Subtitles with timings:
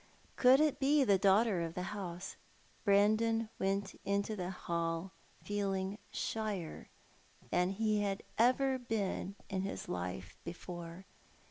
[0.35, 2.35] Could it be the daughter of the house?
[2.83, 5.11] Brandon went into the hall
[5.43, 6.89] feeling shyer
[7.51, 11.05] than he had ever been in his life before.